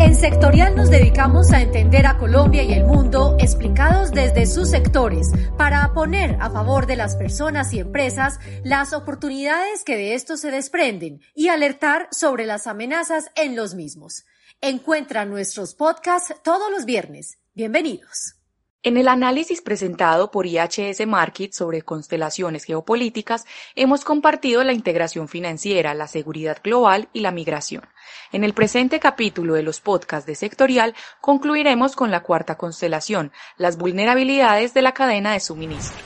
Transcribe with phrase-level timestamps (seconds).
[0.00, 5.30] En Sectorial nos dedicamos a entender a Colombia y el mundo explicados desde sus sectores
[5.56, 10.50] para poner a favor de las personas y empresas las oportunidades que de estos se
[10.50, 14.24] desprenden y alertar sobre las amenazas en los mismos.
[14.60, 17.38] Encuentra nuestros podcasts todos los viernes.
[17.54, 18.41] Bienvenidos.
[18.84, 23.44] En el análisis presentado por IHS Market sobre constelaciones geopolíticas,
[23.76, 27.84] hemos compartido la integración financiera, la seguridad global y la migración.
[28.32, 33.78] En el presente capítulo de los podcasts de sectorial concluiremos con la cuarta constelación, las
[33.78, 36.02] vulnerabilidades de la cadena de suministro.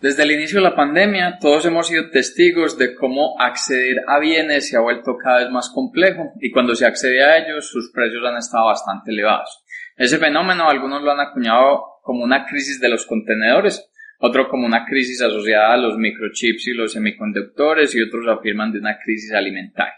[0.00, 4.68] Desde el inicio de la pandemia, todos hemos sido testigos de cómo acceder a bienes
[4.68, 8.22] se ha vuelto cada vez más complejo y cuando se accede a ellos, sus precios
[8.24, 9.61] han estado bastante elevados.
[9.96, 14.84] Ese fenómeno algunos lo han acuñado como una crisis de los contenedores, otro como una
[14.84, 19.94] crisis asociada a los microchips y los semiconductores y otros afirman de una crisis alimentaria.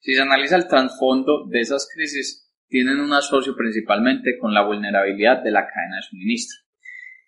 [0.00, 5.42] Si se analiza el trasfondo de esas crisis, tienen un asocio principalmente con la vulnerabilidad
[5.42, 6.64] de la cadena de suministro.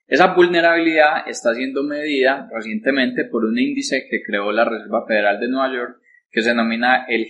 [0.06, 5.48] Esa vulnerabilidad está siendo medida recientemente por un índice que creó la Reserva Federal de
[5.48, 6.00] Nueva York
[6.37, 7.29] que se denomina el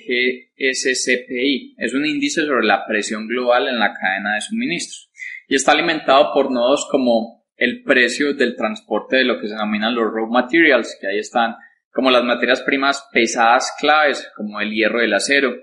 [0.59, 1.77] GSCPI.
[1.79, 5.13] Es un índice sobre la presión global en la cadena de suministros
[5.47, 9.95] y está alimentado por nodos como el precio del transporte de lo que se denominan
[9.95, 11.55] los raw materials, que ahí están
[11.93, 15.55] como las materias primas pesadas claves, como el hierro y el acero,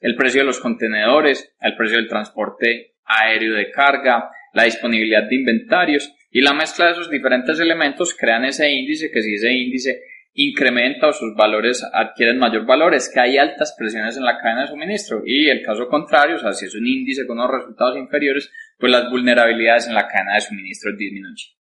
[0.00, 5.34] el precio de los contenedores, el precio del transporte aéreo de carga, la disponibilidad de
[5.34, 10.00] inventarios y la mezcla de esos diferentes elementos crean ese índice que si ese índice
[10.34, 14.62] incrementa o sus valores adquieren mayor valor, es que hay altas presiones en la cadena
[14.62, 17.96] de suministro y el caso contrario, o sea, si es un índice con unos resultados
[17.96, 21.54] inferiores, pues las vulnerabilidades en la cadena de suministro disminuyen.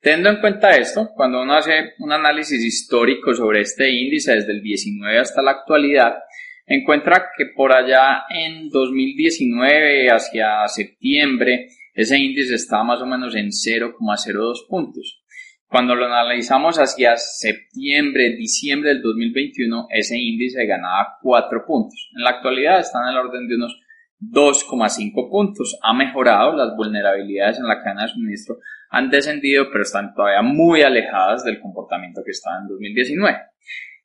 [0.00, 4.62] Teniendo en cuenta esto, cuando uno hace un análisis histórico sobre este índice desde el
[4.62, 6.14] 19 hasta la actualidad,
[6.66, 13.48] encuentra que por allá en 2019 hacia septiembre ese índice estaba más o menos en
[13.48, 15.19] 0,02 puntos.
[15.70, 22.10] Cuando lo analizamos hacia septiembre, diciembre del 2021, ese índice ganaba 4 puntos.
[22.16, 23.80] En la actualidad está en el orden de unos
[24.20, 25.78] 2,5 puntos.
[25.80, 28.56] Ha mejorado, las vulnerabilidades en la cadena de suministro
[28.90, 33.38] han descendido, pero están todavía muy alejadas del comportamiento que estaba en 2019.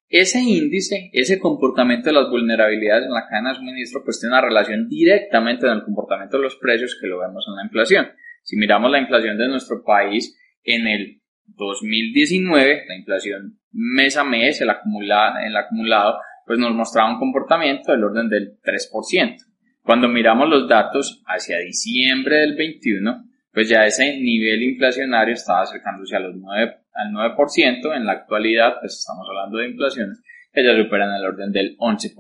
[0.07, 4.45] Ese índice, ese comportamiento de las vulnerabilidades en la cadena de suministro, pues tiene una
[4.45, 8.07] relación directamente con el comportamiento de los precios que lo vemos en la inflación.
[8.43, 14.61] Si miramos la inflación de nuestro país en el 2019, la inflación mes a mes,
[14.61, 19.35] el acumulado, el acumulado, pues nos mostraba un comportamiento del orden del 3%.
[19.84, 26.16] Cuando miramos los datos hacia diciembre del 21, pues ya ese nivel inflacionario estaba acercándose
[26.16, 30.75] a los 9, al 9%, en la actualidad pues estamos hablando de inflaciones que ya
[30.75, 32.16] superan el orden del 11%.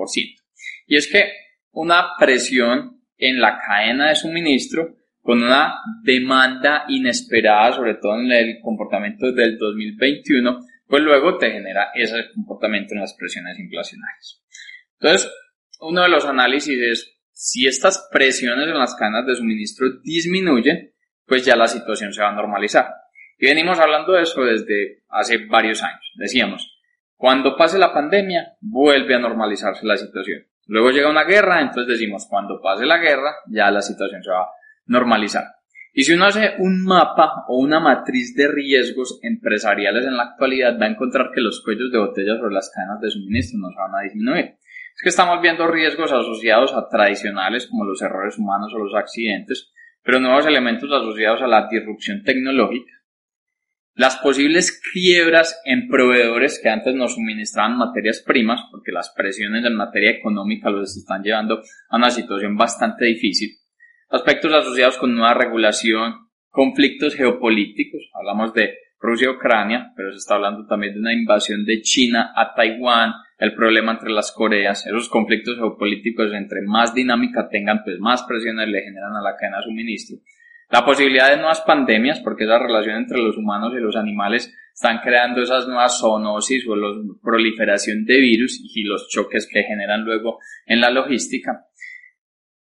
[0.87, 1.31] Y es que
[1.71, 8.59] una presión en la cadena de suministro con una demanda inesperada, sobre todo en el
[8.61, 14.43] comportamiento del 2021, pues luego te genera ese comportamiento en las presiones inflacionarias.
[14.99, 15.31] Entonces,
[15.79, 20.93] uno de los análisis es si estas presiones en las cadenas de suministro disminuyen,
[21.25, 22.85] pues ya la situación se va a normalizar.
[23.39, 26.05] Y venimos hablando de eso desde hace varios años.
[26.17, 26.71] Decíamos,
[27.15, 30.45] cuando pase la pandemia, vuelve a normalizarse la situación.
[30.67, 34.43] Luego llega una guerra, entonces decimos, cuando pase la guerra, ya la situación se va
[34.43, 34.49] a
[34.85, 35.45] normalizar.
[35.93, 40.77] Y si uno hace un mapa o una matriz de riesgos empresariales en la actualidad,
[40.79, 43.77] va a encontrar que los cuellos de botella sobre las cadenas de suministro no se
[43.77, 44.45] van a disminuir.
[44.95, 49.71] Es que estamos viendo riesgos asociados a tradicionales como los errores humanos o los accidentes,
[50.03, 52.91] pero nuevos elementos asociados a la disrupción tecnológica,
[53.97, 59.75] las posibles quiebras en proveedores que antes nos suministraban materias primas, porque las presiones en
[59.75, 63.51] materia económica los están llevando a una situación bastante difícil,
[64.09, 70.93] aspectos asociados con nueva regulación, conflictos geopolíticos, hablamos de Rusia-Ucrania, pero se está hablando también
[70.93, 76.33] de una invasión de China a Taiwán, el problema entre las Coreas, esos conflictos geopolíticos
[76.33, 80.17] entre más dinámica tengan, pues más presiones le generan a la cadena de suministro.
[80.69, 84.99] La posibilidad de nuevas pandemias, porque esa relación entre los humanos y los animales están
[84.99, 86.89] creando esas nuevas zoonosis o la
[87.21, 91.67] proliferación de virus y los choques que generan luego en la logística.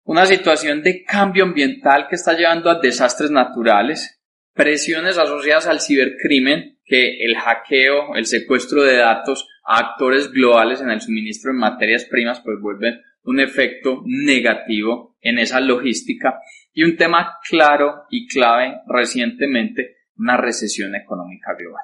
[0.06, 4.22] Una situación de cambio ambiental que está llevando a desastres naturales,
[4.54, 10.92] presiones asociadas al cibercrimen, que el hackeo, el secuestro de datos a actores globales en
[10.92, 16.40] el suministro de materias primas, pues vuelven un efecto negativo en esa logística
[16.72, 21.84] y un tema claro y clave recientemente, una recesión económica global.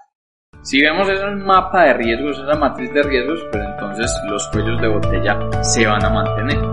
[0.62, 4.88] Si vemos ese mapa de riesgos, esa matriz de riesgos, pues entonces los cuellos de
[4.90, 6.71] botella se van a mantener.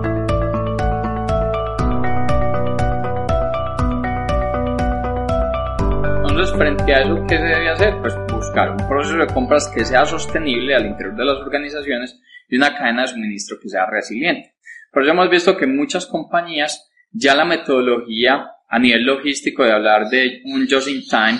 [6.39, 7.99] Entonces, frente a eso, ¿qué se debe hacer?
[7.99, 12.55] Pues buscar un proceso de compras que sea sostenible al interior de las organizaciones y
[12.55, 14.55] una cadena de suministro que sea resiliente.
[14.89, 20.07] Por eso hemos visto que muchas compañías ya la metodología a nivel logístico de hablar
[20.07, 21.39] de un just in time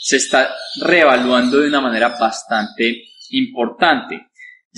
[0.00, 0.48] se está
[0.80, 3.02] reevaluando de una manera bastante
[3.32, 4.27] importante.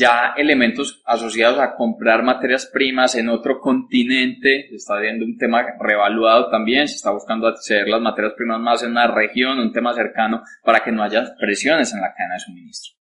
[0.00, 5.64] Ya elementos asociados a comprar materias primas en otro continente, se está viendo un tema
[5.78, 9.92] reevaluado también, se está buscando acceder las materias primas más en una región, un tema
[9.92, 12.94] cercano, para que no haya presiones en la cadena de suministro.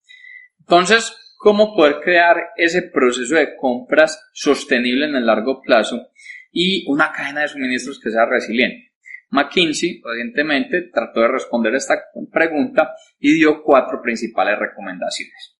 [0.58, 6.08] Entonces, ¿cómo poder crear ese proceso de compras sostenible en el largo plazo?
[6.50, 8.92] y una cadena de suministros que sea resiliente.
[9.30, 11.94] McKinsey recientemente trató de responder esta
[12.32, 15.57] pregunta y dio cuatro principales recomendaciones.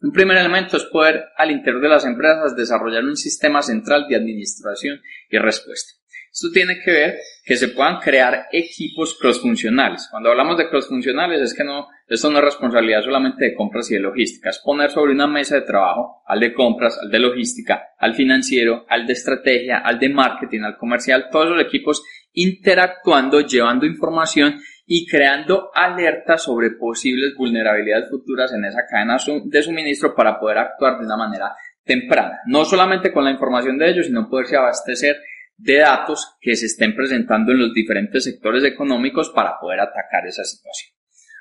[0.00, 4.14] Un primer elemento es poder al interior de las empresas desarrollar un sistema central de
[4.14, 5.98] administración y respuesta.
[6.30, 10.06] Esto tiene que ver que se puedan crear equipos crossfuncionales.
[10.08, 13.94] Cuando hablamos de crossfuncionales es que no, esto no es responsabilidad solamente de compras y
[13.94, 17.88] de logística, es poner sobre una mesa de trabajo al de compras, al de logística,
[17.98, 23.84] al financiero, al de estrategia, al de marketing, al comercial, todos los equipos interactuando, llevando
[23.84, 24.60] información
[24.90, 30.98] y creando alertas sobre posibles vulnerabilidades futuras en esa cadena de suministro para poder actuar
[30.98, 31.54] de una manera
[31.84, 32.40] temprana.
[32.46, 35.18] No solamente con la información de ellos, sino poderse abastecer
[35.58, 40.44] de datos que se estén presentando en los diferentes sectores económicos para poder atacar esa
[40.44, 40.94] situación.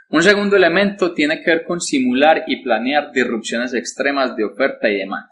[0.10, 4.98] Un segundo elemento tiene que ver con simular y planear disrupciones extremas de oferta y
[4.98, 5.30] demanda.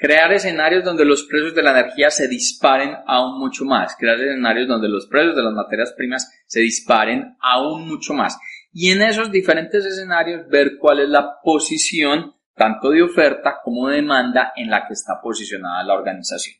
[0.00, 3.96] Crear escenarios donde los precios de la energía se disparen aún mucho más.
[3.98, 8.38] Crear escenarios donde los precios de las materias primas se disparen aún mucho más.
[8.72, 13.96] Y en esos diferentes escenarios ver cuál es la posición tanto de oferta como de
[13.96, 16.56] demanda en la que está posicionada la organización.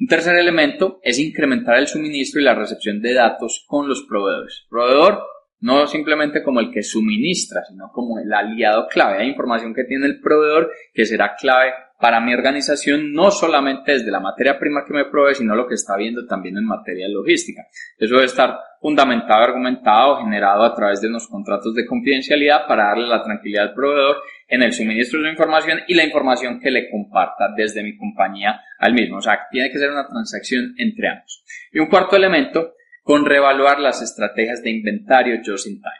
[0.00, 4.66] Un tercer elemento es incrementar el suministro y la recepción de datos con los proveedores.
[4.68, 5.22] Proveedor
[5.60, 9.22] no simplemente como el que suministra, sino como el aliado clave.
[9.22, 14.10] Hay información que tiene el proveedor que será clave para mi organización, no solamente desde
[14.10, 17.12] la materia prima que me provee, sino lo que está viendo también en materia de
[17.12, 17.62] logística.
[17.96, 23.06] Eso debe estar fundamentado, argumentado, generado a través de unos contratos de confidencialidad para darle
[23.06, 24.16] la tranquilidad al proveedor
[24.48, 28.60] en el suministro de la información y la información que le comparta desde mi compañía
[28.80, 29.18] al mismo.
[29.18, 31.44] O sea, tiene que ser una transacción entre ambos.
[31.70, 35.94] Y un cuarto elemento, con reevaluar las estrategias de inventario just in time.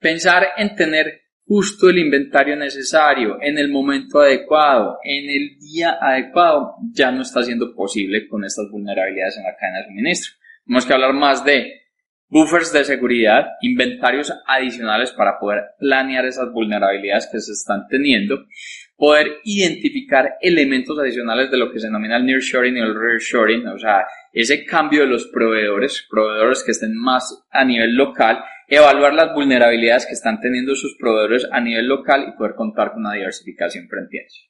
[0.00, 6.74] Pensar en tener justo el inventario necesario en el momento adecuado, en el día adecuado,
[6.92, 10.34] ya no está siendo posible con estas vulnerabilidades en la cadena de suministro.
[10.66, 11.72] Tenemos que hablar más de
[12.28, 18.44] buffers de seguridad, inventarios adicionales para poder planear esas vulnerabilidades que se están teniendo,
[18.94, 23.78] poder identificar elementos adicionales de lo que se denomina el nearshoring y el reshoring, o
[23.78, 28.38] sea, ese cambio de los proveedores, proveedores que estén más a nivel local,
[28.68, 33.00] evaluar las vulnerabilidades que están teniendo sus proveedores a nivel local y poder contar con
[33.00, 34.42] una diversificación frente a eso.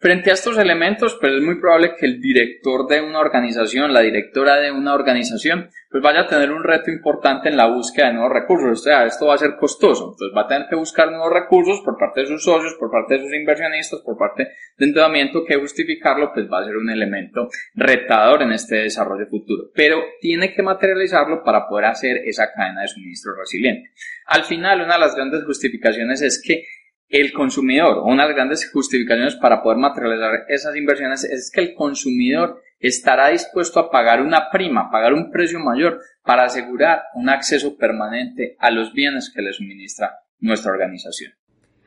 [0.00, 4.02] Frente a estos elementos, pues es muy probable que el director de una organización, la
[4.02, 8.12] directora de una organización, pues vaya a tener un reto importante en la búsqueda de
[8.12, 8.80] nuevos recursos.
[8.80, 10.12] O sea, esto va a ser costoso.
[10.12, 13.14] Entonces va a tener que buscar nuevos recursos por parte de sus socios, por parte
[13.14, 17.48] de sus inversionistas, por parte de endeudamiento, que justificarlo, pues va a ser un elemento
[17.74, 19.64] retador en este desarrollo futuro.
[19.74, 23.90] Pero tiene que materializarlo para poder hacer esa cadena de suministro resiliente.
[24.26, 26.64] Al final, una de las grandes justificaciones es que
[27.08, 31.74] el consumidor, una de las grandes justificaciones para poder materializar esas inversiones es que el
[31.74, 37.76] consumidor estará dispuesto a pagar una prima, pagar un precio mayor para asegurar un acceso
[37.76, 41.32] permanente a los bienes que le suministra nuestra organización.